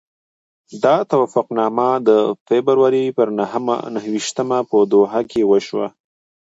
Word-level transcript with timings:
دا 0.83 0.95
توافقنامه 1.11 1.89
د 2.07 2.09
فبروري 2.47 3.05
پر 3.17 3.27
نهه 3.39 4.03
ویشتمه 4.13 4.59
په 4.69 4.77
دوحه 4.91 5.21
کې 5.31 5.41
وشوه. 5.51 5.87